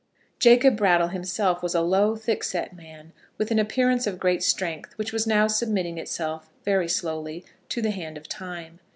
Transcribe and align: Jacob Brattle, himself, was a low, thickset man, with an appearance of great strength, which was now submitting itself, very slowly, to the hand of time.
Jacob 0.39 0.75
Brattle, 0.77 1.09
himself, 1.09 1.61
was 1.61 1.75
a 1.75 1.81
low, 1.81 2.15
thickset 2.15 2.73
man, 2.73 3.13
with 3.37 3.51
an 3.51 3.59
appearance 3.59 4.07
of 4.07 4.17
great 4.17 4.41
strength, 4.41 4.97
which 4.97 5.13
was 5.13 5.27
now 5.27 5.45
submitting 5.45 5.99
itself, 5.99 6.49
very 6.65 6.87
slowly, 6.89 7.45
to 7.69 7.83
the 7.83 7.91
hand 7.91 8.17
of 8.17 8.27
time. 8.27 8.79